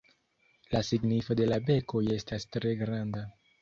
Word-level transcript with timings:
La 0.71 0.81
signifo 0.87 1.37
de 1.43 1.47
la 1.53 1.61
bekoj 1.69 2.05
estas 2.19 2.51
tre 2.55 2.77
granda. 2.85 3.29